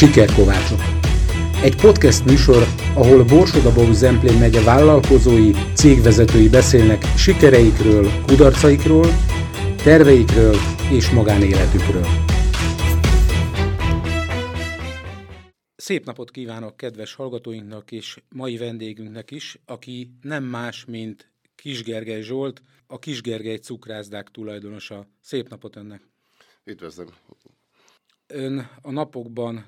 [0.00, 0.80] Sikerkovácsok.
[1.62, 2.62] Egy podcast műsor,
[2.94, 9.06] ahol Borsodabó Zemplén megye vállalkozói, cégvezetői beszélnek sikereikről, kudarcaikról,
[9.76, 10.56] terveikről
[10.92, 12.06] és magánéletükről.
[15.76, 22.62] Szép napot kívánok kedves hallgatóinknak és mai vendégünknek is, aki nem más, mint Kisgergely Zsolt,
[22.86, 25.06] a Kisgergely cukrászdák tulajdonosa.
[25.20, 26.02] Szép napot önnek!
[26.64, 27.08] Üdvözlöm!
[28.26, 29.64] Ön a napokban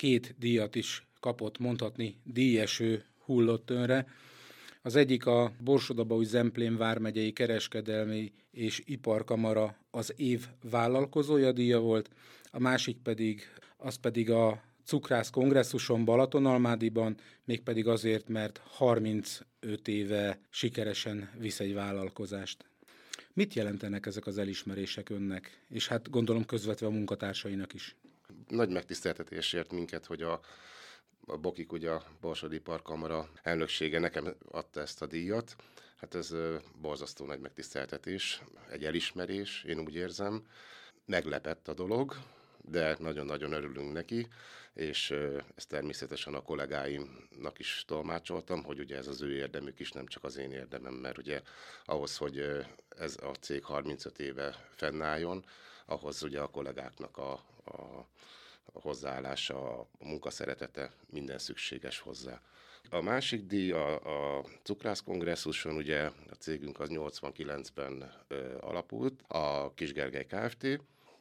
[0.00, 4.06] két díjat is kapott, mondhatni díjeső hullott önre.
[4.82, 12.10] Az egyik a Borsodabaúj Zemplén vármegyei kereskedelmi és iparkamara az év vállalkozója díja volt,
[12.50, 13.42] a másik pedig,
[13.76, 22.64] az pedig a cukrász kongresszuson Balatonalmádiban, mégpedig azért, mert 35 éve sikeresen visz egy vállalkozást.
[23.32, 27.96] Mit jelentenek ezek az elismerések önnek, és hát gondolom közvetve a munkatársainak is?
[28.48, 30.40] Nagy megtiszteltetésért minket, hogy a,
[31.26, 35.56] a Bokik, ugye a Borsodi Parkamara elnöksége nekem adta ezt a díjat.
[35.96, 36.34] Hát ez
[36.80, 40.46] borzasztó nagy megtiszteltetés, egy elismerés, én úgy érzem.
[41.06, 42.16] Meglepett a dolog,
[42.64, 44.28] de nagyon-nagyon örülünk neki,
[44.74, 45.10] és
[45.54, 50.24] ezt természetesen a kollégáimnak is tolmácsoltam, hogy ugye ez az ő érdemük is, nem csak
[50.24, 51.42] az én érdemem, mert ugye
[51.84, 55.44] ahhoz, hogy ez a cég 35 éve fennálljon,
[55.90, 57.32] ahhoz ugye a kollégáknak a,
[57.64, 58.06] a,
[58.72, 62.40] a hozzáállása, a munkaszeretete, minden szükséges hozzá.
[62.90, 69.74] A másik díj a, a Cukrász kongresszuson, ugye a cégünk az 89-ben ö, alapult, a
[69.74, 70.66] Kisgergely Kft.,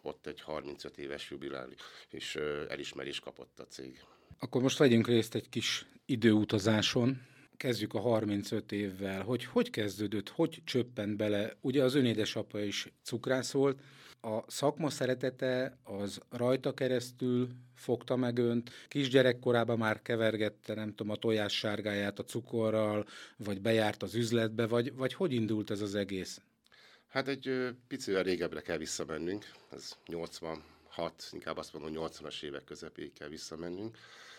[0.02, 2.36] ott egy 35 éves jubileális és
[2.70, 4.04] elismerés kapott a cég.
[4.40, 7.22] Akkor most vegyünk részt egy kis időutazáson.
[7.60, 9.22] Kezdjük a 35 évvel.
[9.22, 11.54] Hogy hogy kezdődött, hogy csöppent bele?
[11.62, 13.80] Ugye az ön édesapa is cukrász volt,
[14.22, 21.16] a szakma szeretete az rajta keresztül fogta meg önt, kisgyerekkorában már kevergette, nem tudom, a
[21.16, 26.42] tojás sárgáját a cukorral, vagy bejárt az üzletbe, vagy, vagy hogy indult ez az egész?
[27.08, 30.64] Hát egy picivel régebbre kell visszamennünk, ez 86,
[31.32, 33.98] inkább azt mondom 80-as évek közepéig kell visszamennünk.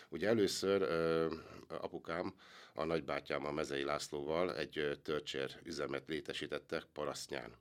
[0.09, 1.25] Ugye először ö,
[1.67, 2.33] apukám,
[2.73, 7.55] a nagybátyám a Mezei Lászlóval egy törcsér üzemet létesítettek Parasztnyán.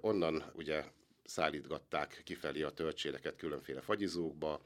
[0.00, 0.84] Onnan ugye
[1.24, 4.60] szállítgatták kifelé a töltséreket különféle fagyizókba,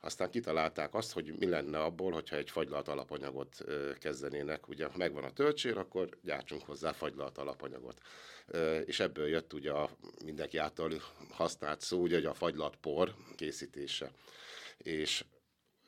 [0.00, 3.64] aztán kitalálták azt, hogy mi lenne abból, hogyha egy fagylalt alapanyagot
[3.98, 4.68] kezdenének.
[4.68, 8.00] Ugye, ha megvan a töltsér, akkor gyártsunk hozzá fagylalt alapanyagot.
[8.84, 9.90] És ebből jött ugye a
[10.24, 10.92] mindenki által
[11.30, 14.10] használt szó, ugye a fagylalt por készítése.
[14.78, 15.24] És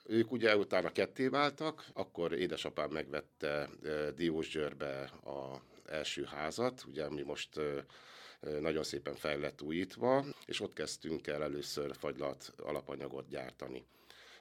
[0.04, 3.68] ők ugye utána ketté váltak, akkor édesapám megvette
[4.14, 7.60] Diósgyőrbe a első házat, ugye mi most
[8.60, 13.84] nagyon szépen fel lett újítva, és ott kezdtünk el először fagylalt alapanyagot gyártani.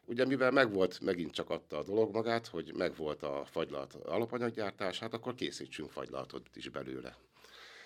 [0.06, 5.14] Ugye mivel megvolt, megint csak adta a dolog magát, hogy megvolt a fagylalt alapanyaggyártás, hát
[5.14, 7.16] akkor készítsünk fagylaltot is belőle.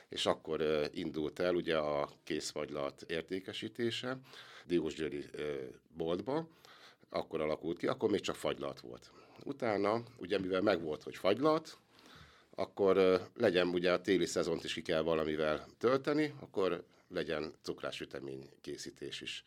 [0.10, 4.18] És akkor indult el ugye a készfagylalt értékesítése
[4.66, 5.26] Diósgyőri
[5.94, 6.48] boltba,
[7.16, 9.12] akkor alakult ki, akkor még csak fagylalt volt.
[9.44, 11.78] Utána, ugye mivel megvolt, hogy fagylalt,
[12.56, 19.22] akkor legyen ugye a téli szezont is ki kell valamivel tölteni, akkor legyen cukrásütemény készítés
[19.22, 19.44] is.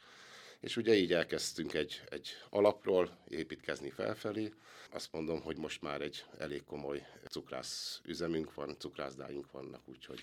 [0.61, 4.53] És ugye így elkezdtünk egy, egy alapról építkezni felfelé.
[4.91, 10.21] Azt mondom, hogy most már egy elég komoly cukrász üzemünk van, cukrászdáink vannak, úgyhogy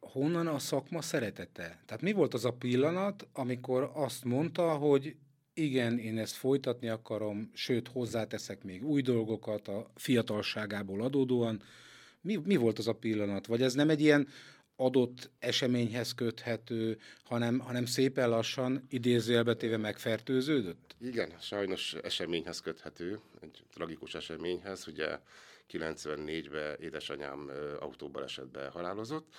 [0.00, 1.82] honnan a szakma szeretete?
[1.86, 5.16] Tehát mi volt az a pillanat, amikor azt mondta, hogy
[5.54, 11.62] igen, én ezt folytatni akarom, sőt, hozzáteszek még új dolgokat a fiatalságából adódóan,
[12.20, 13.46] mi, mi volt az a pillanat?
[13.46, 14.28] Vagy ez nem egy ilyen
[14.76, 20.96] adott eseményhez köthető, hanem, hanem szépen lassan idézőjelbetéve megfertőződött?
[21.00, 24.86] Igen, sajnos eseményhez köthető, egy tragikus eseményhez.
[24.86, 25.18] Ugye
[25.70, 29.34] 94-ben édesanyám autóbalesetben halálozott.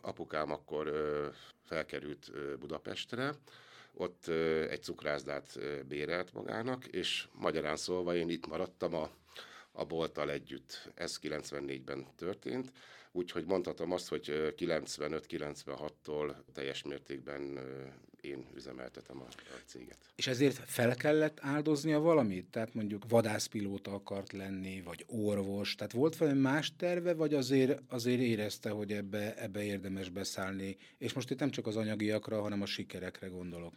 [0.00, 0.92] Apukám akkor
[1.64, 3.34] felkerült Budapestre,
[3.94, 4.26] ott
[4.68, 5.58] egy cukrászdát
[5.88, 9.10] bérelt magának, és magyarán szólva én itt maradtam a
[9.72, 10.90] a bolttal együtt.
[10.94, 12.72] Ez 94-ben történt,
[13.12, 17.58] úgyhogy mondhatom azt, hogy 95-96-tól teljes mértékben
[18.22, 19.98] én üzemeltetem a, a céget.
[20.14, 22.46] És ezért fel kellett áldoznia valamit?
[22.50, 28.20] Tehát mondjuk vadászpilóta akart lenni, vagy orvos, tehát volt valami más terve, vagy azért, azért
[28.20, 30.76] érezte, hogy ebbe, ebbe érdemes beszállni?
[30.98, 33.74] És most itt nem csak az anyagiakra, hanem a sikerekre gondolok.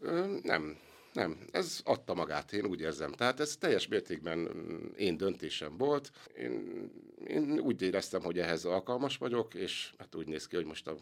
[0.00, 0.78] Ö, nem,
[1.12, 3.12] nem, ez adta magát, én úgy érzem.
[3.12, 6.10] Tehát ez teljes mértékben mm, én döntésem volt.
[6.38, 6.90] Én,
[7.26, 10.96] én úgy éreztem, hogy ehhez alkalmas vagyok, és hát úgy néz ki, hogy most, a,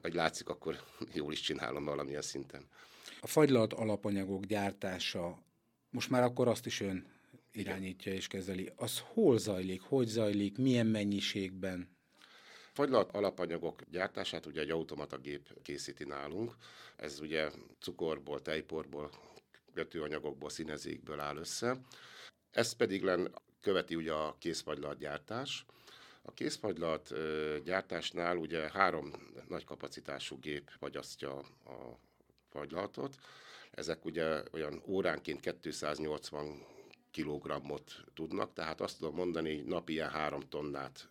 [0.00, 0.80] hogy látszik, akkor
[1.12, 2.66] jól is csinálom valamilyen szinten.
[3.20, 5.38] A fagylalt alapanyagok gyártása
[5.90, 7.06] most már akkor azt is ön
[7.52, 8.72] irányítja és kezeli.
[8.76, 11.98] Az hol zajlik, hogy zajlik, milyen mennyiségben?
[12.72, 16.54] Fagylalt alapanyagok gyártását ugye egy automata gép készíti nálunk.
[16.96, 17.50] Ez ugye
[17.80, 19.10] cukorból, tejporból,
[19.74, 21.80] kötőanyagokból, színezékből áll össze.
[22.50, 25.66] Ez pedig len követi ugye a készfagylalt gyártás.
[26.22, 27.14] A készfagylalt
[27.64, 29.12] gyártásnál ugye három
[29.48, 31.98] nagy kapacitású gép fagyasztja a
[32.48, 33.14] fagylaltot.
[33.70, 36.64] Ezek ugye olyan óránként 280
[37.10, 41.08] kilogrammot tudnak, tehát azt tudom mondani, hogy napi ilyen három tonnát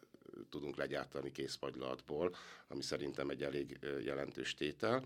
[0.50, 2.36] tudunk legyártani készfagylatból,
[2.68, 5.04] ami szerintem egy elég jelentős tétel.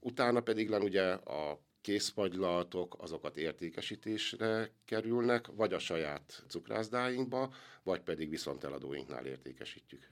[0.00, 8.28] Utána pedig len ugye a készfagylatok, azokat értékesítésre kerülnek, vagy a saját cukrászdáinkba, vagy pedig
[8.28, 10.10] viszont eladóinknál értékesítjük.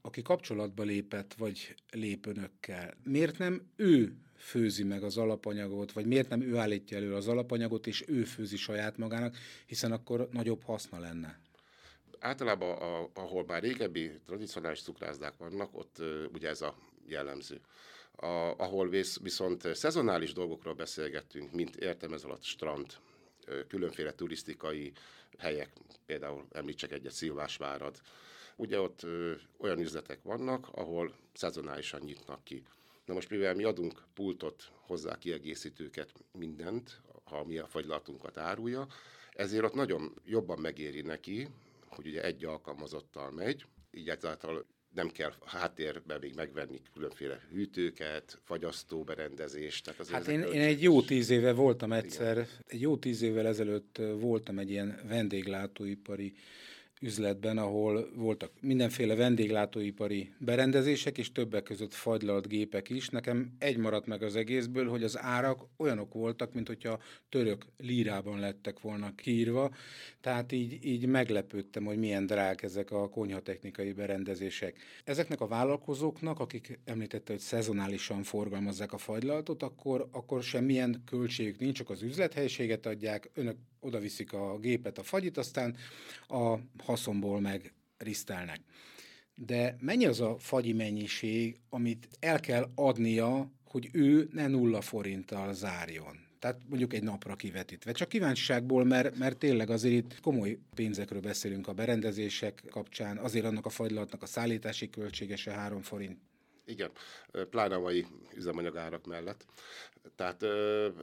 [0.00, 6.28] Aki kapcsolatba lépett, vagy lép önökkel, miért nem ő főzi meg az alapanyagot, vagy miért
[6.28, 9.36] nem ő állítja elő az alapanyagot, és ő főzi saját magának,
[9.66, 11.40] hiszen akkor nagyobb haszna lenne?
[12.18, 16.76] Általában, a, ahol már régebbi tradicionális cukrászdák vannak, ott ugye ez a
[17.06, 17.60] jellemző.
[18.20, 22.96] A, ahol visz, viszont szezonális dolgokról beszélgettünk, mint értem ez alatt strand,
[23.68, 24.92] különféle turisztikai
[25.38, 25.72] helyek,
[26.06, 28.00] például említsek egyet Szilvásvárad.
[28.56, 32.62] Ugye ott ö, olyan üzletek vannak, ahol szezonálisan nyitnak ki.
[33.04, 38.86] Na most mivel mi adunk pultot, hozzá kiegészítőket, mindent, ha mi a fagylatunkat árulja,
[39.32, 41.48] ezért ott nagyon jobban megéri neki,
[41.86, 49.84] hogy ugye egy alkalmazottal megy, így ezáltal nem kell háttérbe még megvenni különféle hűtőket, fagyasztóberendezést.
[49.84, 52.48] Tehát az hát én, én egy jó tíz éve voltam egyszer, Igen.
[52.66, 56.34] egy jó tíz évvel ezelőtt voltam egy ilyen vendéglátóipari
[57.00, 63.08] üzletben, ahol voltak mindenféle vendéglátóipari berendezések, és többek között fagylalt gépek is.
[63.08, 66.98] Nekem egy maradt meg az egészből, hogy az árak olyanok voltak, mint hogyha
[67.28, 69.70] török lírában lettek volna kiírva,
[70.20, 74.76] tehát így, így meglepődtem, hogy milyen drák ezek a konyhatechnikai berendezések.
[75.04, 81.76] Ezeknek a vállalkozóknak, akik említette, hogy szezonálisan forgalmazzák a fagylaltot, akkor, akkor semmilyen költségük nincs,
[81.76, 85.76] csak az üzlethelyiséget adják, önök oda viszik a gépet, a fagyit, aztán
[86.28, 86.54] a
[86.84, 88.60] haszonból meg risztelnek.
[89.34, 95.54] De mennyi az a fagyi mennyiség, amit el kell adnia, hogy ő ne nulla forinttal
[95.54, 96.26] zárjon?
[96.38, 97.92] Tehát mondjuk egy napra kivetítve.
[97.92, 103.66] Csak kíváncsiságból, mert, mert tényleg azért itt komoly pénzekről beszélünk a berendezések kapcsán, azért annak
[103.66, 106.18] a fagylatnak a szállítási költségese 3 forint.
[106.68, 106.90] Igen,
[107.50, 109.44] pláne a mai üzemanyagárak mellett.
[110.16, 110.42] Tehát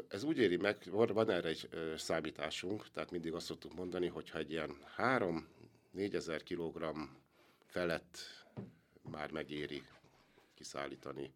[0.07, 4.37] ez úgy éri meg, van erre egy számításunk, tehát mindig azt szoktuk mondani, hogy ha
[4.37, 7.03] egy ilyen 3-4 ezer kilogramm
[7.65, 8.17] felett
[9.01, 9.83] már megéri
[10.55, 11.33] kiszállítani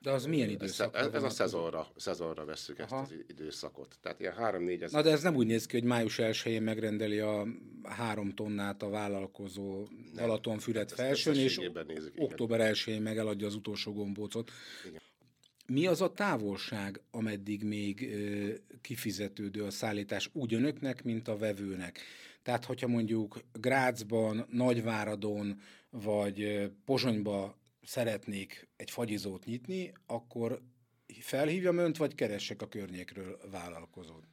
[0.00, 0.96] de az milyen időszak?
[0.96, 3.98] Ez, ez a szezonra, szezonra veszük ezt az időszakot.
[4.02, 4.90] Tehát ilyen 3-4 ezer.
[4.90, 7.46] Na de ez nem úgy néz ki, hogy május 1-én megrendeli a
[7.82, 14.50] három tonnát a vállalkozó Balatonfüred felsőn, és nézzük, október 1-én meg eladja az utolsó gombócot.
[14.88, 15.00] Igen.
[15.66, 18.48] Mi az a távolság, ameddig még ö,
[18.80, 22.00] kifizetődő a szállítás úgy önöknek, mint a vevőnek?
[22.42, 25.60] Tehát, hogyha mondjuk Grácsban, Nagyváradon
[25.90, 30.62] vagy Pozsonyba szeretnék egy fagyizót nyitni, akkor
[31.20, 34.24] felhívjam önt, vagy keressek a környékről vállalkozót?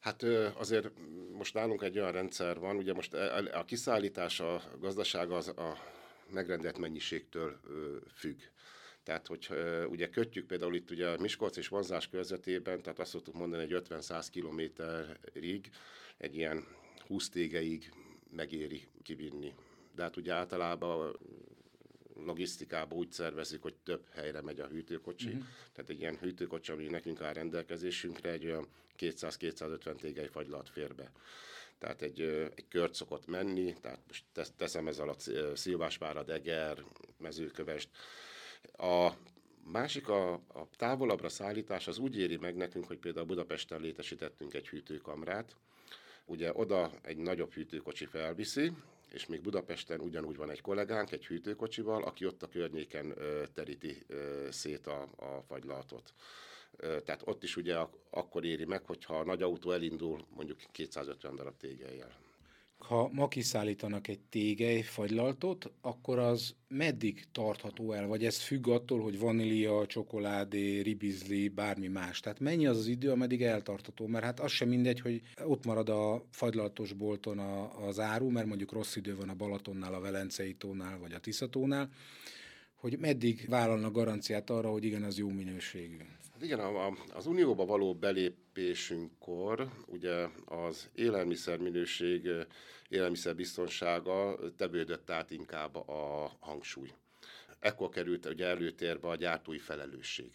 [0.00, 0.22] Hát
[0.54, 0.90] azért
[1.32, 3.14] most nálunk egy olyan rendszer van, ugye most
[3.52, 5.76] a kiszállítás, a gazdaság az a
[6.30, 7.60] megrendelt mennyiségtől
[8.14, 8.40] függ.
[9.02, 9.48] Tehát, hogy
[9.88, 14.26] ugye kötjük például itt ugye Miskolc és vonzás körzetében, tehát azt szoktuk mondani, hogy 50-100
[14.30, 15.70] kilométerig,
[16.18, 16.66] egy ilyen
[17.06, 17.92] 20 tégeig
[18.30, 19.54] megéri kivinni.
[19.94, 21.18] De hát ugye általában
[22.24, 25.26] logisztikában úgy szervezik, hogy több helyre megy a hűtőkocsi.
[25.26, 25.44] Uh-huh.
[25.72, 28.66] Tehát egy ilyen hűtőkocsi, ami nekünk áll rendelkezésünkre, egy olyan
[28.98, 31.12] 200-250 tégely fagylalt fér be.
[31.78, 32.20] Tehát egy,
[32.54, 36.84] egy kört szokott menni, tehát most teszem ez alatt Szilvásvárad, Eger,
[37.18, 37.88] Mezőkövest.
[38.72, 39.12] A
[39.64, 44.68] másik, a, a távolabbra szállítás az úgy éri meg nekünk, hogy például Budapesten létesítettünk egy
[44.68, 45.56] hűtőkamrát,
[46.24, 48.72] ugye oda egy nagyobb hűtőkocsi felviszi,
[49.16, 53.14] és még Budapesten ugyanúgy van egy kollégánk, egy hűtőkocsival, aki ott a környéken
[53.54, 54.06] teríti
[54.50, 56.12] szét a, a fagylaltot.
[56.76, 61.34] Tehát ott is ugye ak- akkor éri meg, hogyha a nagy autó elindul mondjuk 250
[61.36, 62.25] darab tégelyel
[62.78, 68.06] ha ma kiszállítanak egy tégely fagylaltot, akkor az meddig tartható el?
[68.06, 72.20] Vagy ez függ attól, hogy vanília, csokoládé, ribizli, bármi más?
[72.20, 74.06] Tehát mennyi az az idő, ameddig eltartható?
[74.06, 78.46] Mert hát az sem mindegy, hogy ott marad a fagylaltos bolton a, az áru, mert
[78.46, 81.90] mondjuk rossz idő van a Balatonnál, a Velencei tónál, vagy a Tiszatónál,
[82.74, 85.96] hogy meddig vállalnak garanciát arra, hogy igen, az jó minőségű.
[86.36, 92.28] Hát igen, a, a, az Unióba való belépésünkkor ugye az élelmiszer minőség,
[92.88, 96.92] élelmiszer biztonsága tevődött át inkább a hangsúly.
[97.58, 100.30] Ekkor került ugye előtérbe a gyártói felelősség.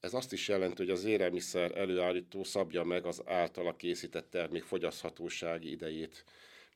[0.00, 5.70] Ez azt is jelenti, hogy az élelmiszer előállító szabja meg az általa készített termék fogyaszthatósági
[5.70, 6.24] idejét,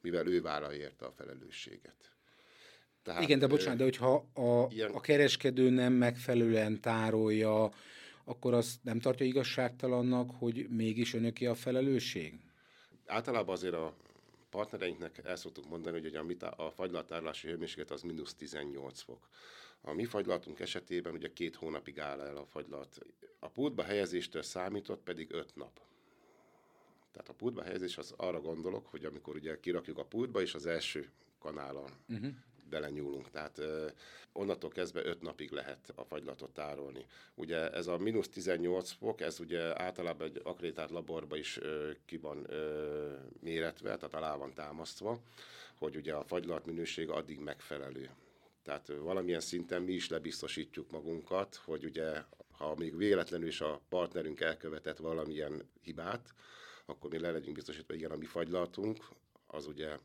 [0.01, 2.11] mivel ő vállalja érte a felelősséget.
[3.03, 4.91] Tehát, Igen, de bocsánat, de hogyha a, ilyen...
[4.91, 7.71] a kereskedő nem megfelelően tárolja,
[8.25, 12.35] akkor azt nem tartja igazságtalannak, hogy mégis önöki a felelősség?
[13.07, 13.95] Általában azért a
[14.51, 19.29] partnereinknek el szoktuk mondani, hogy a, a fagylatárolási hőmérséklet az mínusz 18 fok.
[19.81, 22.99] A mi fagylatunk esetében ugye két hónapig áll el a fagylat.
[23.39, 25.81] A pultba helyezéstől számított pedig öt nap.
[27.13, 30.67] Tehát a pultba helyezés az arra gondolok, hogy amikor ugye kirakjuk a pultba, és az
[30.67, 32.33] első kanállal uh-huh
[32.71, 33.31] belenyúlunk.
[33.31, 33.61] Tehát
[34.33, 37.07] onnantól kezdve öt napig lehet a fagylatot tárolni.
[37.35, 41.59] Ugye ez a mínusz 18 fok, ez ugye általában egy akrétált laborba is
[42.05, 42.47] ki van
[43.41, 45.19] méretve, tehát alá van támasztva,
[45.79, 48.11] hogy ugye a fagylat minőség addig megfelelő.
[48.63, 54.41] Tehát valamilyen szinten mi is lebiztosítjuk magunkat, hogy ugye, ha még véletlenül is a partnerünk
[54.41, 56.35] elkövetett valamilyen hibát,
[56.87, 59.09] akkor mi le legyünk biztosítva, hogy igen, a mi fagylatunk,
[59.47, 59.99] az ugye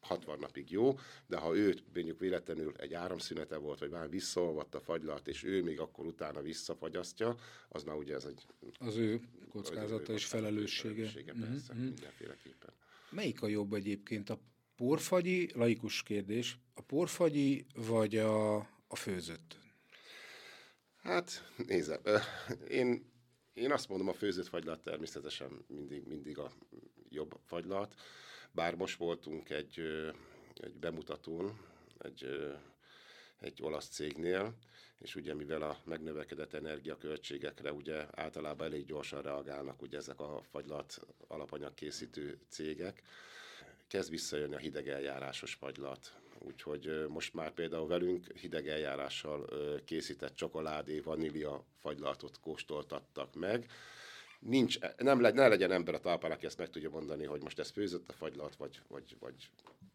[0.00, 4.80] 60 napig jó, de ha őt mondjuk véletlenül egy áramszünete volt, vagy már visszaolvadt a
[4.80, 7.36] fagylalt, és ő még akkor utána visszafagyasztja,
[7.68, 8.46] az már ugye ez egy...
[8.78, 10.94] Az ő kockázata és felelőssége.
[10.94, 11.84] felelőssége persze, mm-hmm.
[11.84, 12.72] mindenféleképpen.
[13.10, 14.30] Melyik a jobb egyébként?
[14.30, 14.38] A
[14.76, 19.58] porfagyi, laikus kérdés, a porfagyi vagy a, a főzött?
[21.02, 22.00] Hát, nézze,
[22.68, 23.12] én,
[23.52, 26.52] én azt mondom, a főzött fagylat természetesen mindig, mindig a
[27.08, 27.94] jobb fagylat.
[28.52, 29.80] Bár most voltunk egy,
[30.54, 31.58] egy bemutatón,
[31.98, 32.50] egy,
[33.40, 34.54] egy olasz cégnél,
[34.98, 41.00] és ugye mivel a megnövekedett energiaköltségekre ugye általában elég gyorsan reagálnak ugye ezek a fagylat
[41.28, 43.02] alapanyag készítő cégek,
[43.86, 46.14] kezd visszajönni a hideg eljárásos fagylat.
[46.38, 49.48] Úgyhogy most már például velünk hideg eljárással
[49.84, 53.70] készített csokoládé, vanília fagylatot kóstoltattak meg,
[54.40, 57.58] nincs, nem le, ne legyen ember a talpán, aki ezt meg tudja mondani, hogy most
[57.58, 59.50] ez főzött a fagylat, vagy, vagy, vagy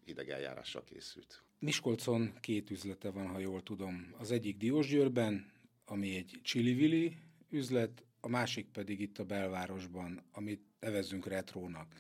[0.05, 1.43] hideg eljárással készült.
[1.59, 4.13] Miskolcon két üzlete van, ha jól tudom.
[4.17, 5.51] Az egyik Diósgyőrben,
[5.85, 7.17] ami egy csili
[7.49, 11.93] üzlet, a másik pedig itt a belvárosban, amit nevezzünk retrónak.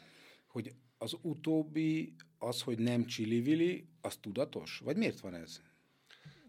[0.47, 4.77] Hogy az utóbbi, az, hogy nem csili az tudatos?
[4.83, 5.61] Vagy miért van ez?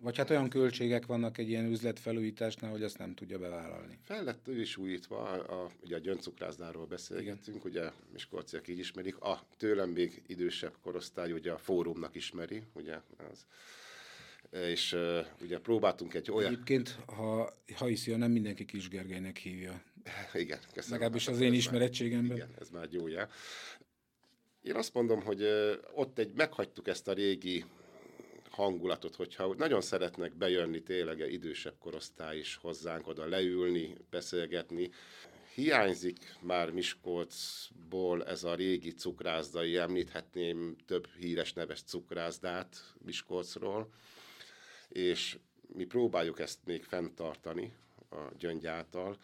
[0.06, 3.98] Vagy hát olyan költségek vannak egy ilyen üzletfelújításnál, hogy azt nem tudja bevállalni.
[4.02, 7.70] Fel lett ő is újítva, a, a, ugye a gyöngycukrászdáról beszélgettünk, Igen.
[7.70, 12.96] ugye Miskolciak így ismerik, a tőlem még idősebb korosztály ugye a fórumnak ismeri, ugye
[13.30, 13.46] az
[14.50, 16.52] és uh, ugye próbáltunk egy olyan...
[16.52, 19.82] Egyébként, ha, ha hiszi, nem mindenki Kis Gergelynek hívja.
[20.32, 20.98] Igen, köszönöm.
[20.98, 22.36] Legalábbis az én ismerettségemben.
[22.36, 23.28] Igen, ez már jó jel.
[24.62, 27.64] Én azt mondom, hogy uh, ott egy meghagytuk ezt a régi
[28.56, 34.90] hangulatot, hogyha nagyon szeretnek bejönni tényleg idősebb korosztály is hozzánk oda leülni, beszélgetni.
[35.54, 43.92] Hiányzik már Miskolcból ez a régi cukrászdai, említhetném több híres neves cukrászdát Miskolcról,
[44.88, 45.38] és
[45.74, 47.72] mi próbáljuk ezt még fenntartani
[48.10, 49.16] a gyöngy által,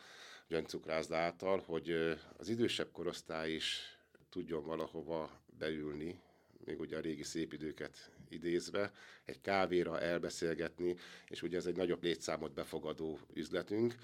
[0.48, 3.98] gyöngycukrászda által, hogy az idősebb korosztály is
[4.30, 6.20] tudjon valahova beülni,
[6.64, 8.92] még ugye a régi szép időket idézve,
[9.24, 10.96] egy kávéra elbeszélgetni,
[11.28, 13.94] és ugye ez egy nagyobb létszámot befogadó üzletünk,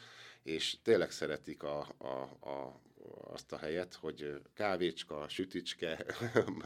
[0.42, 2.80] és tényleg szeretik a, a, a,
[3.30, 6.04] azt a helyet, hogy kávécska, süticske.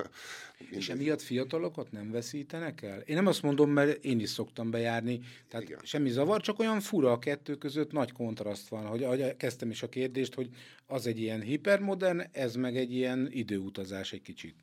[0.70, 3.00] és emiatt fiatalokat nem veszítenek el?
[3.00, 5.80] Én nem azt mondom, mert én is szoktam bejárni, tehát Igen.
[5.82, 9.82] semmi zavar, csak olyan fura a kettő között nagy kontraszt van, hogy ahogy kezdtem is
[9.82, 10.48] a kérdést, hogy
[10.86, 14.54] az egy ilyen hipermodern, ez meg egy ilyen időutazás egy kicsit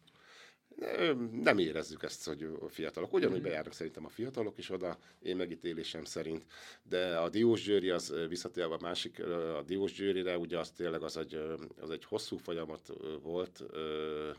[1.31, 3.13] nem érezzük ezt, hogy a fiatalok.
[3.13, 6.45] Ugyanúgy bejárnak szerintem a fiatalok is oda, én megítélésem szerint.
[6.83, 9.19] De a Diós győri, az visszatérve a másik,
[9.57, 11.41] a Diós győrire, ugye az tényleg az egy,
[11.79, 13.63] az egy hosszú folyamat volt,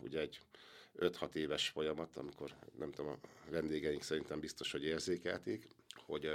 [0.03, 0.41] ugye egy
[0.99, 5.69] 5-6 éves folyamat, amikor nem tudom, a vendégeink szerintem biztos, hogy érzékelték,
[6.07, 6.27] hogy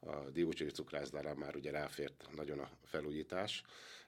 [0.00, 3.62] a Diócsői cukrászdára már ugye ráfért nagyon a felújítás,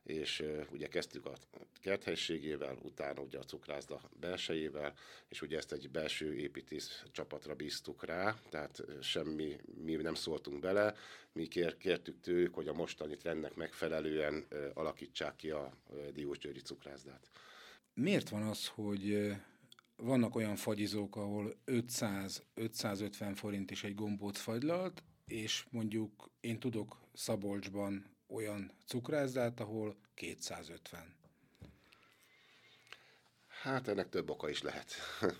[0.06, 1.32] és ugye kezdtük a
[1.80, 4.94] kerthelységével, utána ugye a cukrászda belsejével,
[5.28, 10.94] és ugye ezt egy belső építész csapatra bíztuk rá, tehát semmi, mi nem szóltunk bele,
[11.32, 15.76] mi kér, kértük tőlük, hogy a mostani trendnek megfelelően alakítsák ki a
[16.12, 17.30] Diósgyőri cukrászdát.
[17.94, 19.32] Miért van az, hogy
[19.96, 28.15] vannak olyan fagyizók, ahol 500-550 forint is egy gombóc fagylalt, és mondjuk én tudok Szabolcsban
[28.26, 31.14] olyan cukrászdát, ahol 250.
[33.46, 34.92] Hát ennek több oka is lehet.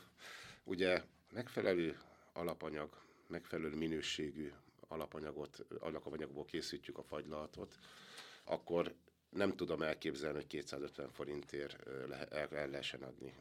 [0.64, 1.02] Ugye
[1.32, 1.98] megfelelő
[2.32, 4.52] alapanyag, megfelelő minőségű
[4.88, 7.78] alapanyagot, alapanyagból készítjük a fagylaltot,
[8.44, 8.94] akkor
[9.30, 13.34] nem tudom elképzelni, hogy 250 forintért el, el lehessen adni.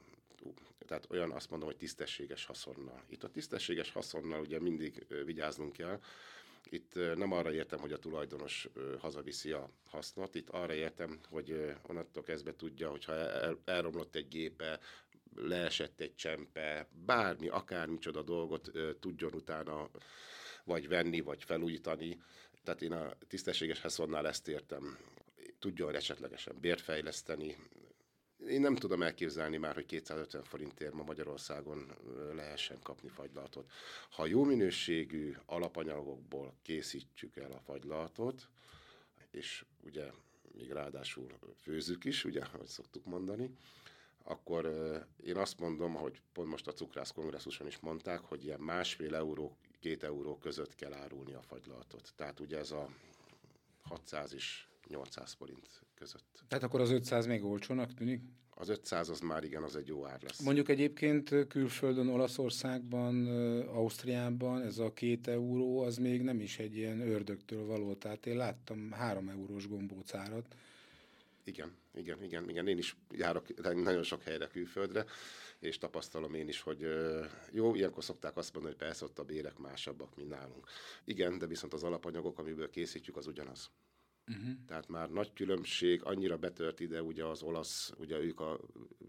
[0.85, 3.03] Tehát olyan azt mondom, hogy tisztességes haszonnal.
[3.07, 5.99] Itt a tisztességes haszonnal ugye mindig vigyáznunk kell,
[6.69, 8.67] itt nem arra értem, hogy a tulajdonos
[8.99, 14.79] hazaviszi a hasznot, itt arra értem, hogy onnantól kezdve tudja, hogyha el, elromlott egy gépe,
[15.35, 19.89] leesett egy csempe, bármi, akármicsoda dolgot tudjon utána
[20.63, 22.21] vagy venni, vagy felújítani.
[22.63, 24.97] Tehát én a tisztességes haszonnál ezt értem.
[25.59, 27.55] Tudjon esetlegesen bért fejleszteni,
[28.47, 31.91] én nem tudom elképzelni már, hogy 250 forintért ma Magyarországon
[32.33, 33.71] lehessen kapni fagylaltot.
[34.09, 38.47] Ha jó minőségű alapanyagokból készítjük el a fagylaltot,
[39.31, 40.11] és ugye
[40.57, 43.49] még ráadásul főzzük is, ugye, ahogy szoktuk mondani,
[44.23, 44.65] akkor
[45.23, 49.57] én azt mondom, hogy pont most a cukrász kongresszuson is mondták, hogy ilyen másfél euró,
[49.79, 52.13] két euró között kell árulni a fagylaltot.
[52.15, 52.89] Tehát ugye ez a
[53.81, 56.43] 600 és 800 forint között.
[56.47, 58.21] Tehát akkor az 500 még olcsónak tűnik?
[58.57, 60.39] Az 500 az már igen, az egy jó ár lesz.
[60.39, 63.27] Mondjuk egyébként külföldön, Olaszországban,
[63.67, 67.93] Ausztriában ez a két euró, az még nem is egy ilyen ördögtől való.
[67.93, 70.55] Tehát én láttam három eurós gombócárat.
[71.43, 72.67] Igen, igen, igen, igen.
[72.67, 75.05] Én is járok nagyon sok helyre külföldre,
[75.59, 76.87] és tapasztalom én is, hogy
[77.51, 80.67] jó, ilyenkor szokták azt mondani, hogy persze ott a bérek másabbak, mint nálunk.
[81.03, 83.69] Igen, de viszont az alapanyagok, amiből készítjük, az ugyanaz.
[84.27, 84.53] Uh-huh.
[84.67, 88.59] Tehát már nagy különbség, annyira betört ide ugye az olasz, ugye ők a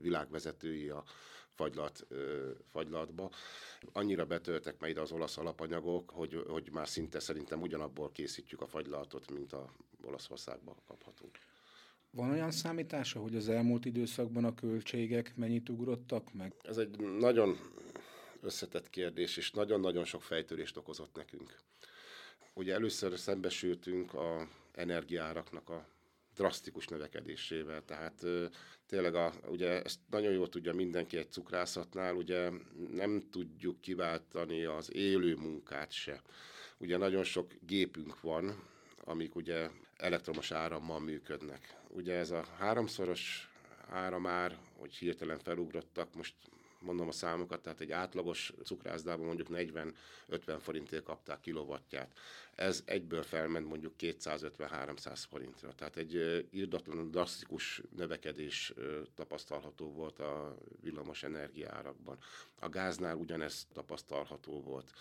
[0.01, 1.05] világvezetői a
[1.55, 3.31] fagylat, ö, fagylatba.
[3.93, 8.67] Annyira betörtek már ide az olasz alapanyagok, hogy, hogy már szinte szerintem ugyanabból készítjük a
[8.67, 11.39] fagylatot, mint a Olaszországban kaphatunk.
[12.11, 16.55] Van olyan számítása, hogy az elmúlt időszakban a költségek mennyit ugrottak meg?
[16.63, 17.59] Ez egy nagyon
[18.41, 21.57] összetett kérdés, és nagyon-nagyon sok fejtörést okozott nekünk.
[22.55, 25.89] Ugye először szembesültünk a energiáraknak a
[26.35, 27.85] drasztikus növekedésével.
[27.85, 28.25] Tehát
[28.87, 32.51] tényleg a, ugye ezt nagyon jól tudja mindenki egy cukrászatnál, ugye
[32.91, 36.23] nem tudjuk kiváltani az élő munkát se.
[36.79, 38.69] Ugye nagyon sok gépünk van,
[39.05, 41.77] amik ugye elektromos árammal működnek.
[41.89, 43.51] Ugye ez a háromszoros
[43.89, 46.35] áramár, hogy hirtelen felugrottak, most
[46.81, 52.13] mondom a számokat, tehát egy átlagos cukrászdában mondjuk 40-50 forintért kapták kilovatját.
[52.55, 55.75] Ez egyből felment mondjuk 250-300 forintra.
[55.75, 58.73] Tehát egy irdatlan, drasztikus növekedés
[59.15, 62.19] tapasztalható volt a villamos energiárakban.
[62.61, 64.93] A gáznál ugyanez tapasztalható volt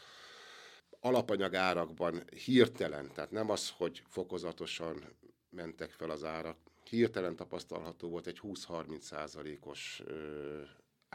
[1.00, 5.04] alapanyagárakban hirtelen, tehát nem az, hogy fokozatosan
[5.50, 6.58] mentek fel az árak,
[6.90, 10.02] hirtelen tapasztalható volt egy 20-30 százalékos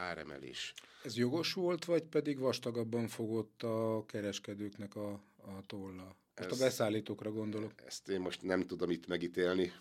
[0.00, 0.74] áremelés.
[1.04, 6.16] Ez jogos volt, vagy pedig vastagabban fogott a kereskedőknek a, a tolla?
[6.36, 7.72] Most ez, a beszállítókra gondolok.
[7.86, 9.72] Ezt én most nem tudom itt megítélni.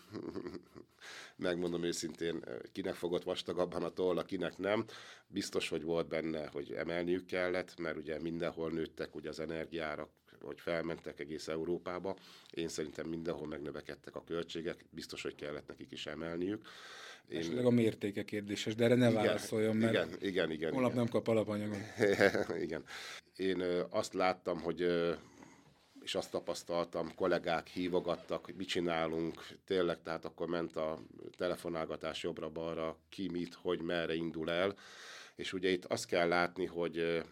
[1.36, 4.84] Megmondom őszintén, kinek fogott vastagabban a tolla, kinek nem.
[5.26, 10.60] Biztos, hogy volt benne, hogy emelniük kellett, mert ugye mindenhol nőttek ugye az energiárak, hogy
[10.60, 12.16] felmentek egész Európába.
[12.50, 16.68] Én szerintem mindenhol megnövekedtek a költségek, biztos, hogy kellett nekik is emelniük.
[17.30, 17.38] Én...
[17.38, 21.02] Esetleg a mértéke kérdéses, de erre ne igen, válaszoljon, mert igen, igen, igen, holnap igen.
[21.02, 21.78] nem kap alapanyagot.
[22.64, 22.84] igen.
[23.36, 24.86] Én azt láttam, hogy
[26.02, 31.02] és azt tapasztaltam, kollégák hívogattak, hogy mit csinálunk, tényleg, tehát akkor ment a
[31.36, 34.76] telefonálgatás jobbra-balra, ki mit, hogy merre indul el,
[35.36, 37.22] és ugye itt azt kell látni, hogy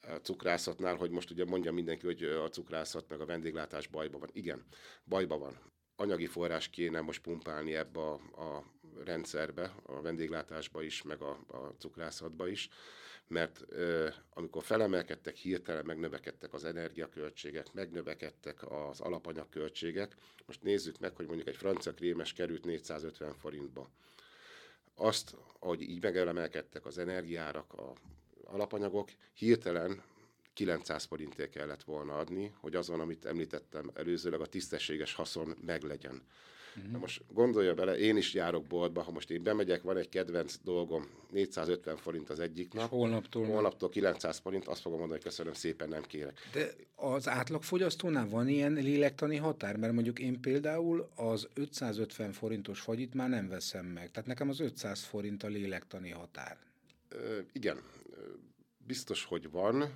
[0.00, 4.30] a cukrászatnál, hogy most ugye mondja mindenki, hogy a cukrászat meg a vendéglátás bajban van.
[4.32, 4.64] Igen,
[5.04, 5.58] bajban van.
[5.96, 8.64] Anyagi forrás kéne most pumpálni ebbe a, a
[9.04, 12.68] rendszerbe, a vendéglátásba is, meg a, a cukrászatba is,
[13.26, 20.14] mert ö, amikor felemelkedtek, hirtelen megnövekedtek az energiaköltségek, megnövekedtek az alapanyagköltségek.
[20.46, 23.90] Most nézzük meg, hogy mondjuk egy francia krémes került 450 forintba.
[24.94, 27.92] Azt, hogy így megelemelkedtek az energiárak, a
[28.44, 30.02] alapanyagok, hirtelen
[30.54, 36.22] 900 forintért kellett volna adni, hogy azon, amit említettem előzőleg, a tisztességes haszon meglegyen.
[36.78, 36.92] Uh-huh.
[36.92, 40.58] Na most gondolja bele, én is járok boltba, ha most én bemegyek, van egy kedvenc
[40.64, 42.88] dolgom, 450 forint az egyik nap.
[42.88, 43.46] holnaptól?
[43.46, 46.38] Holnaptól 900 forint, azt fogom mondani, hogy köszönöm szépen, nem kérek.
[46.52, 49.76] De az átlagfogyasztónál van ilyen lélektani határ?
[49.76, 54.10] Mert mondjuk én például az 550 forintos fagyit már nem veszem meg.
[54.10, 56.56] Tehát nekem az 500 forint a lélektani határ.
[57.52, 57.82] Igen,
[58.86, 59.92] biztos, hogy van,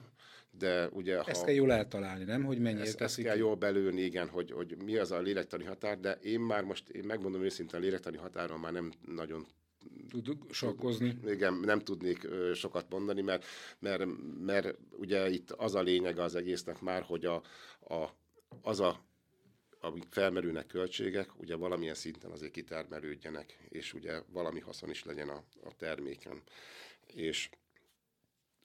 [0.59, 1.21] de ugye...
[1.21, 2.45] Ezt ha, kell jól eltalálni, nem?
[2.45, 3.25] Hogy mennyire ezt, teszik.
[3.25, 6.65] Ezt kell jól belőni, igen, hogy, hogy mi az a lélektani határ, de én már
[6.65, 9.47] most, én megmondom őszintén, a lélektani határon már nem nagyon
[10.11, 11.19] tud sakkozni.
[11.27, 13.45] Igen, nem tudnék sokat mondani, mert,
[13.79, 14.05] mert,
[14.45, 17.43] mert ugye itt az a lényege az egésznek már, hogy a,
[17.89, 18.09] a,
[18.63, 19.01] az a
[19.81, 25.43] amik felmerülnek költségek, ugye valamilyen szinten azért kitermelődjenek, és ugye valami haszon is legyen a,
[25.65, 26.43] a terméken.
[27.07, 27.49] És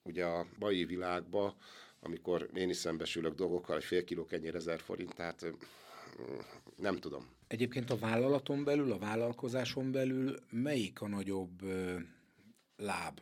[0.07, 1.53] ugye a mai világban,
[1.99, 5.45] amikor én is szembesülök dolgokkal, egy fél kiló kenyér ezer forint, tehát
[6.77, 7.35] nem tudom.
[7.47, 11.99] Egyébként a vállalaton belül, a vállalkozáson belül melyik a nagyobb ö,
[12.77, 13.21] láb?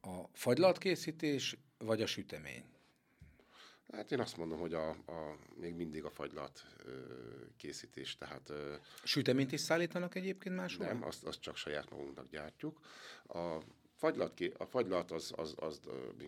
[0.00, 2.64] A fagylatkészítés vagy a sütemény?
[3.92, 6.92] Hát én azt mondom, hogy a, a, még mindig a fagylat ö,
[7.56, 8.50] készítés, tehát...
[8.50, 10.86] Ö, Süteményt is szállítanak egyébként máshol?
[10.86, 12.80] Nem, azt, azt csak saját magunknak gyártjuk.
[13.28, 13.58] A
[14.04, 15.80] fagylat, a fagylat az, az, az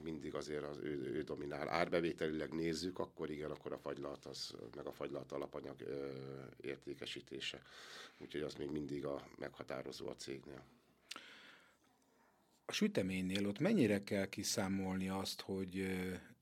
[0.03, 1.69] mindig azért az ő, ő dominál.
[1.69, 6.09] Árbevételileg nézzük, akkor igen, akkor a fagylat, az, meg a fagylat alapanyag ö,
[6.61, 7.63] értékesítése.
[8.19, 10.63] Úgyhogy az még mindig a meghatározó a cégnél.
[12.67, 15.87] A süteménynél ott mennyire kell kiszámolni azt, hogy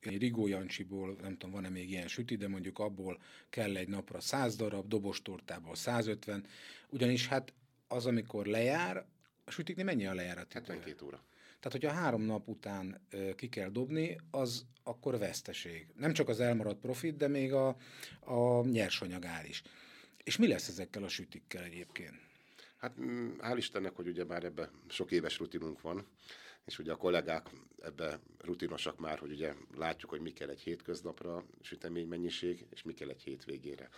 [0.01, 4.57] Rigó Jancsiból, nem tudom, van-e még ilyen süti, de mondjuk abból kell egy napra 100
[4.57, 6.47] darab, dobostortából 150,
[6.89, 7.53] ugyanis hát
[7.89, 9.07] az, amikor lejár,
[9.45, 10.53] a sütiknél mennyi a lejárat?
[10.53, 11.25] 72 óra.
[11.61, 15.87] Tehát, hogyha három nap után ö, ki kell dobni, az akkor veszteség.
[15.97, 17.77] Nem csak az elmaradt profit, de még a,
[18.21, 19.63] a nyersanyag ár is.
[20.25, 22.15] És mi lesz ezekkel a sütikkel egyébként?
[22.77, 26.07] Hát mm, hál' Istennek, hogy ugye már ebbe sok éves rutinunk van,
[26.65, 27.51] és ugye a kollégák
[27.83, 32.93] ebbe rutinosak már, hogy ugye látjuk, hogy mi kell egy hétköznapra sütemény mennyiség, és mi
[32.93, 33.89] kell egy hétvégére.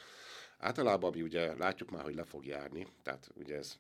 [0.59, 3.76] Általában mi ugye látjuk már, hogy le fog járni, tehát ugye ez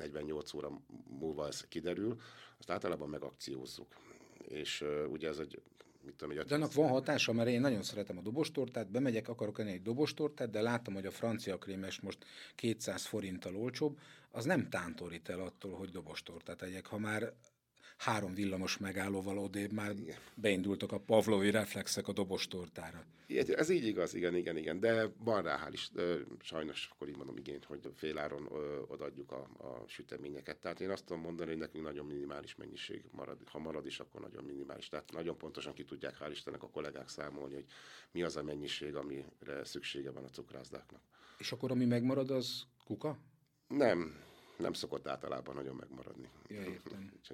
[0.00, 2.20] 48 óra múlva ez kiderül,
[2.58, 3.86] azt általában megakciózzuk.
[4.48, 5.62] És uh, ugye ez egy
[6.04, 9.58] mit tudom, egy De annak van hatása, mert én nagyon szeretem a dobostortát, bemegyek, akarok
[9.58, 12.18] enni egy dobostortát, de látom, hogy a francia krémes most
[12.54, 13.98] 200 forinttal olcsóbb,
[14.30, 16.86] az nem tántorít el attól, hogy dobostortát egyek.
[16.86, 17.32] Ha már
[18.00, 20.16] három villamos megállóval odébb már igen.
[20.34, 23.04] beindultak a pavlovi reflexek a dobostortára.
[23.26, 25.90] Igen, ez így igaz, igen, igen, igen, de van rá hál' is,
[26.40, 28.48] sajnos akkor így mondom igényt, hogy féláron
[28.88, 30.56] odaadjuk a, a süteményeket.
[30.56, 34.20] Tehát én azt tudom mondani, hogy nekünk nagyon minimális mennyiség marad, ha marad is, akkor
[34.20, 34.88] nagyon minimális.
[34.88, 37.66] Tehát nagyon pontosan ki tudják hál' Istennek a kollégák számolni, hogy
[38.10, 41.00] mi az a mennyiség, amire szüksége van a cukrászdáknak.
[41.38, 43.18] És akkor ami megmarad, az kuka?
[43.68, 44.14] Nem,
[44.56, 46.28] nem szokott általában nagyon megmaradni.
[46.48, 47.12] Ja, értem.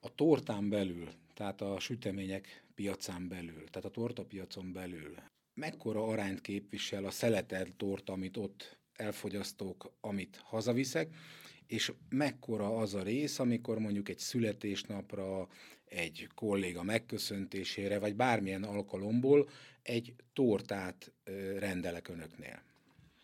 [0.00, 5.14] a tortán belül, tehát a sütemények piacán belül, tehát a tortapiacon belül,
[5.54, 11.14] mekkora arányt képvisel a szeletelt torta, amit ott elfogyasztók, amit hazaviszek,
[11.66, 15.48] és mekkora az a rész, amikor mondjuk egy születésnapra,
[15.84, 19.48] egy kolléga megköszöntésére, vagy bármilyen alkalomból
[19.82, 21.12] egy tortát
[21.58, 22.62] rendelek önöknél?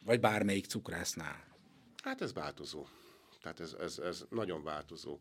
[0.04, 1.44] Vagy bármelyik cukrásznál?
[2.02, 2.86] Hát ez változó.
[3.42, 5.18] Tehát ez, ez, ez nagyon változó.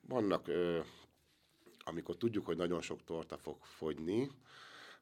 [0.00, 0.80] Vannak, ö,
[1.78, 4.30] amikor tudjuk, hogy nagyon sok torta fog fogyni,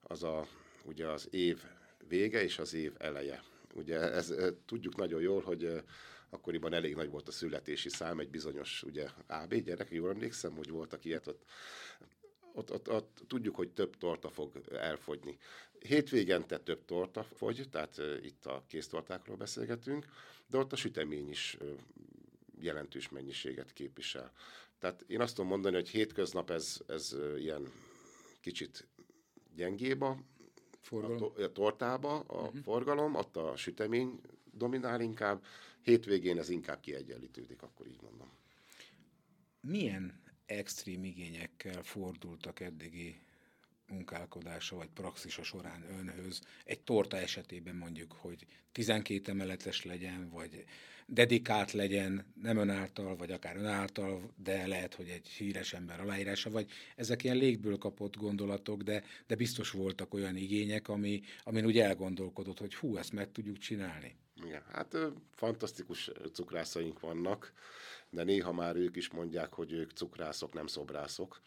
[0.01, 0.47] az a,
[0.85, 1.63] ugye az év
[2.09, 3.43] vége és az év eleje.
[3.75, 4.35] Ugye ez,
[4.67, 5.83] tudjuk nagyon jól, hogy
[6.31, 10.71] akkoriban elég nagy volt a születési szám, egy bizonyos ugye AB gyerek, jól emlékszem, hogy
[10.71, 11.45] voltak ilyet ott,
[12.53, 15.39] ott, ott, ott tudjuk, hogy több torta fog elfogyni.
[15.79, 20.07] Hétvégente több torta fogy, tehát itt a kéztortákról beszélgetünk,
[20.47, 21.57] de ott a sütemény is
[22.61, 24.33] jelentős mennyiséget képvisel.
[24.79, 27.73] Tehát én azt tudom mondani, hogy hétköznap ez, ez ilyen
[28.41, 28.89] kicsit
[29.55, 30.19] gyengébb a,
[30.81, 31.33] forgalom.
[31.37, 32.63] a, a tortába a uh-huh.
[32.63, 34.21] forgalom, ott a sütemény
[34.53, 35.45] dominál inkább,
[35.83, 38.31] hétvégén ez inkább kiegyenlítődik, akkor így mondom.
[39.61, 43.21] Milyen extrém igényekkel fordultak eddigi
[43.89, 46.41] munkálkodása vagy praxisa során önhöz.
[46.65, 50.65] Egy torta esetében mondjuk, hogy 12 emeletes legyen, vagy
[51.11, 56.01] dedikált legyen, nem ön által, vagy akár ön által, de lehet, hogy egy híres ember
[56.01, 61.65] aláírása, vagy ezek ilyen légből kapott gondolatok, de, de biztos voltak olyan igények, ami, amin
[61.65, 64.17] úgy elgondolkodott, hogy hú, ezt meg tudjuk csinálni.
[64.47, 64.97] Igen, hát
[65.35, 67.53] fantasztikus cukrászaink vannak,
[68.11, 71.41] de néha már ők is mondják, hogy ők cukrászok, nem szobrászok.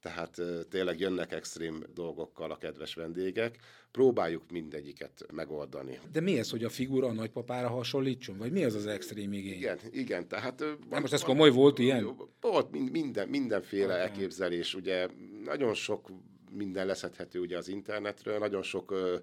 [0.00, 3.58] Tehát tényleg jönnek extrém dolgokkal a kedves vendégek,
[3.90, 5.98] próbáljuk mindegyiket megoldani.
[6.12, 8.36] De mi ez, hogy a figura a nagypapára hasonlítson?
[8.36, 9.52] Vagy mi az az extrém igény?
[9.52, 10.64] Igen, igen, tehát...
[10.90, 12.16] Nem, most ez komoly volt ilyen?
[12.40, 14.00] Volt minden, mindenféle okay.
[14.00, 15.08] elképzelés, ugye
[15.44, 16.10] nagyon sok
[16.54, 19.20] minden leszedhető ugye az internetről, nagyon sok uh,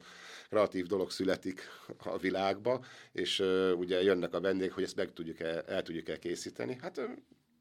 [0.50, 1.62] kreatív dolog születik
[1.98, 6.10] a világba, és uh, ugye jönnek a vendégek, hogy ezt meg tudjuk el, el tudjuk
[6.10, 6.78] el készíteni.
[6.82, 7.04] Hát uh,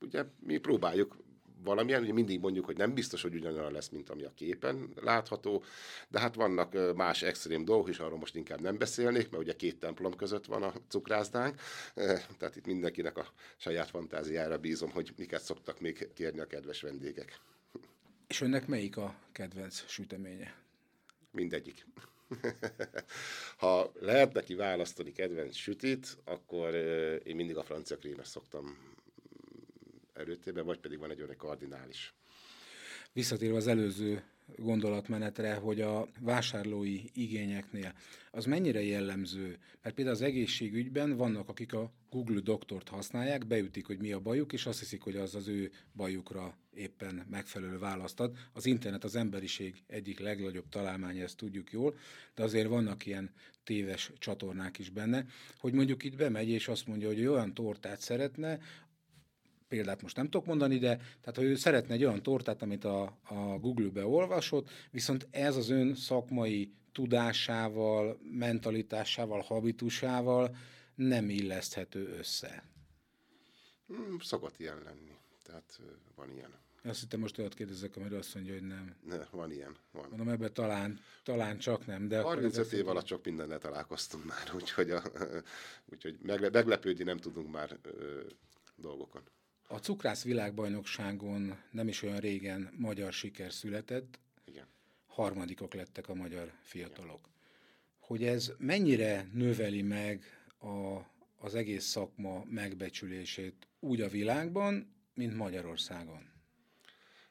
[0.00, 1.16] ugye mi próbáljuk
[1.64, 5.62] valamilyen, ugye mindig mondjuk, hogy nem biztos, hogy ugyanolyan lesz, mint ami a képen látható,
[6.08, 9.78] de hát vannak más extrém dolgok is, arról most inkább nem beszélnék, mert ugye két
[9.78, 11.60] templom között van a cukrászdánk,
[12.38, 17.40] tehát itt mindenkinek a saját fantáziára bízom, hogy miket szoktak még kérni a kedves vendégek.
[18.30, 20.54] És önnek melyik a kedvenc süteménye?
[21.30, 21.86] Mindegyik.
[23.56, 26.74] ha lehet neki választani kedvenc sütit, akkor
[27.24, 28.94] én mindig a francia krémes szoktam
[30.12, 32.14] előtérbe, vagy pedig van egy olyan kardinális.
[33.12, 34.24] Visszatérve az előző
[34.56, 37.92] gondolatmenetre, hogy a vásárlói igényeknél
[38.30, 39.58] az mennyire jellemző?
[39.82, 44.52] Mert például az egészségügyben vannak, akik a Google doktort használják, beütik, hogy mi a bajuk,
[44.52, 48.36] és azt hiszik, hogy az az ő bajukra éppen megfelelő választ ad.
[48.52, 51.98] Az internet az emberiség egyik legnagyobb találmánya, ezt tudjuk jól,
[52.34, 53.30] de azért vannak ilyen
[53.64, 55.26] téves csatornák is benne,
[55.58, 58.58] hogy mondjuk itt bemegy, és azt mondja, hogy olyan tortát szeretne,
[59.70, 63.02] példát most nem tudok mondani, de tehát ha ő szeretne egy olyan tortát, amit a,
[63.22, 70.56] a Google-be olvasott, viszont ez az ön szakmai tudásával, mentalitásával, habitusával
[70.94, 72.62] nem illeszthető össze.
[73.86, 75.18] Hmm, szokott ilyen lenni.
[75.42, 75.80] Tehát
[76.14, 76.58] van ilyen.
[76.84, 78.94] Azt hittem most olyat kérdezek, amire azt mondja, hogy nem.
[79.04, 79.76] Ne, van ilyen.
[79.92, 80.06] Van.
[80.08, 82.08] Mondom, ebben talán, talán csak nem.
[82.08, 85.02] De 35 év alatt csak mindennel találkoztunk már, úgyhogy, a,
[85.92, 86.18] úgyhogy
[86.52, 88.20] meglepődni nem tudunk már ö,
[88.76, 89.22] dolgokon.
[89.72, 94.66] A cukrász világbajnokságon nem is olyan régen magyar siker született, Igen.
[95.06, 97.20] harmadikok lettek a magyar fiatalok.
[97.20, 97.30] Igen.
[97.98, 100.24] Hogy ez mennyire növeli meg
[100.58, 101.00] a,
[101.38, 106.30] az egész szakma megbecsülését úgy a világban, mint Magyarországon?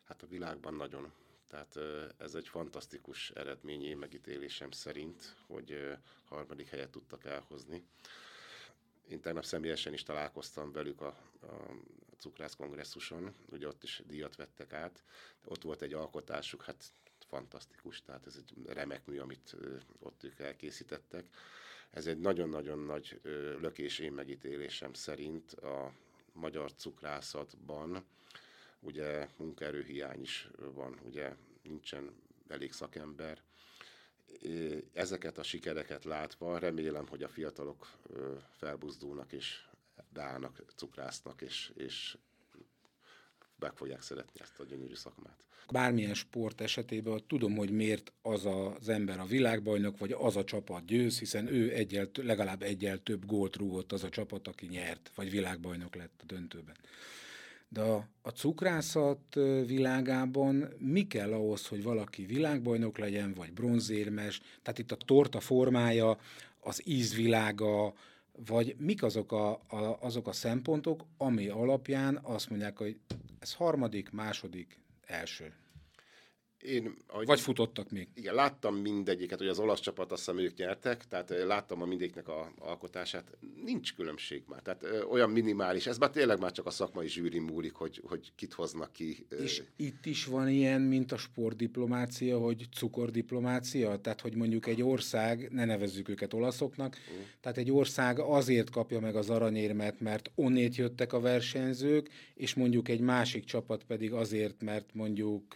[0.04, 1.12] Hát a világban nagyon.
[1.48, 1.80] Tehát
[2.18, 7.84] ez egy fantasztikus eredmény én megítélésem szerint, hogy harmadik helyet tudtak elhozni.
[9.10, 11.48] Én tegnap személyesen is találkoztam velük a, a
[12.20, 15.04] cukrász kongresszuson, ugye ott is díjat vettek át,
[15.46, 16.84] ott volt egy alkotásuk, hát
[17.28, 19.56] fantasztikus, tehát ez egy remek mű, amit
[20.00, 21.26] ott ők elkészítettek.
[21.90, 23.20] Ez egy nagyon-nagyon nagy
[23.62, 25.94] lökés én megítélésem szerint a
[26.34, 28.06] magyar cukrászatban,
[28.80, 32.16] ugye munkaerőhiány is van, ugye nincsen
[32.48, 33.42] elég szakember,
[34.94, 37.92] ezeket a sikereket látva remélem, hogy a fiatalok
[38.58, 39.68] felbuzdulnak és
[40.10, 42.18] beállnak, cukrásznak, és, és
[43.60, 45.44] meg fogják szeretni ezt a gyönyörű szakmát.
[45.72, 50.86] Bármilyen sport esetében tudom, hogy miért az az ember a világbajnok, vagy az a csapat
[50.86, 55.30] győz, hiszen ő egyel, legalább egyel több gólt rúgott az a csapat, aki nyert, vagy
[55.30, 56.76] világbajnok lett a döntőben.
[57.68, 64.42] De a, a cukrászat világában mi kell ahhoz, hogy valaki világbajnok legyen, vagy bronzérmes?
[64.62, 66.20] Tehát itt a torta formája,
[66.60, 67.94] az ízvilága,
[68.46, 73.00] vagy mik azok a, a, azok a szempontok, ami alapján azt mondják, hogy
[73.40, 75.54] ez harmadik, második, első.
[76.62, 78.08] Én, ahogy, Vagy futottak még?
[78.14, 82.28] Igen, láttam mindegyiket, hogy az olasz csapat azt hiszem ők nyertek, tehát láttam a mindegyiknek
[82.28, 83.38] a alkotását.
[83.64, 87.40] Nincs különbség már, tehát ö, olyan minimális, ez már tényleg már csak a szakmai zsűri
[87.40, 89.26] múlik, hogy, hogy kit hoznak ki.
[89.42, 95.48] És itt is van ilyen, mint a sportdiplomácia, hogy cukordiplomácia, tehát hogy mondjuk egy ország,
[95.52, 97.26] ne nevezzük őket olaszoknak, uh.
[97.42, 102.90] tehát egy ország azért kapja meg az aranyérmet, mert onnét jöttek a versenyzők, és mondjuk
[102.90, 105.54] egy másik csapat pedig azért, mert mondjuk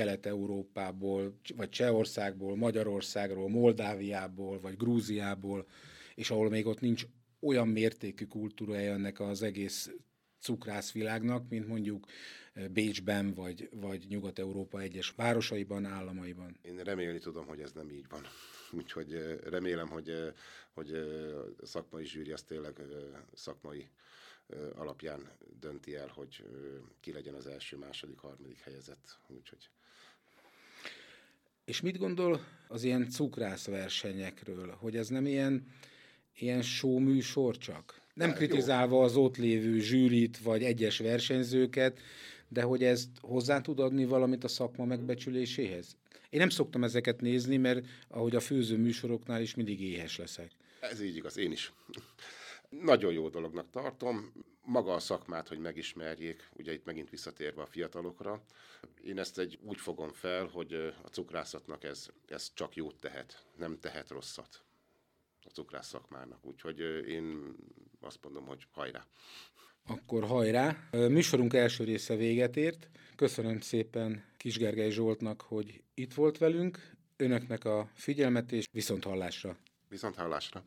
[0.00, 5.66] Kelet-Európából, vagy Csehországból, Magyarországról, Moldáviából, vagy Grúziából,
[6.14, 7.06] és ahol még ott nincs
[7.40, 9.90] olyan mértékű kultúrája ennek az egész
[10.38, 12.06] cukrászvilágnak, mint mondjuk
[12.52, 16.56] eh, Bécsben, vagy, vagy Nyugat-Európa egyes városaiban, államaiban.
[16.62, 18.22] Én remélni tudom, hogy ez nem így van.
[18.80, 20.32] Úgyhogy eh, remélem, hogy, eh,
[20.72, 20.90] hogy
[21.62, 22.80] szakmai zsűri az tényleg
[23.34, 23.88] szakmai
[24.74, 26.44] alapján dönti el, hogy
[27.00, 29.18] ki legyen az első, második, harmadik helyezett.
[29.26, 29.70] Úgyhogy
[31.70, 35.66] és mit gondol az ilyen cukrászversenyekről, hogy ez nem ilyen,
[36.38, 38.00] ilyen show műsor csak?
[38.14, 41.98] Nem kritizálva az ott lévő zsűrit, vagy egyes versenyzőket,
[42.48, 45.96] de hogy ez hozzá tud adni valamit a szakma megbecsüléséhez?
[46.30, 50.50] Én nem szoktam ezeket nézni, mert ahogy a főző műsoroknál is mindig éhes leszek.
[50.80, 51.72] Ez így igaz, én is.
[52.70, 54.32] Nagyon jó dolognak tartom
[54.64, 58.42] maga a szakmát, hogy megismerjék, ugye itt megint visszatérve a fiatalokra.
[59.02, 63.78] Én ezt egy úgy fogom fel, hogy a cukrászatnak ez, ez csak jót tehet, nem
[63.80, 64.64] tehet rosszat
[65.44, 66.46] a cukrász szakmának.
[66.46, 67.54] Úgyhogy én
[68.00, 69.06] azt mondom, hogy hajrá!
[69.86, 70.88] Akkor hajrá!
[70.90, 72.88] Műsorunk első része véget ért.
[73.16, 76.96] Köszönöm szépen Kisgergely Zsoltnak, hogy itt volt velünk.
[77.16, 79.56] Önöknek a figyelmet és viszont hallásra.
[79.88, 80.64] Viszont hallásra.